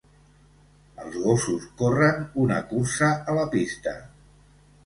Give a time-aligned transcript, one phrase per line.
[1.03, 3.99] Els gossos corren una cursa a la pista.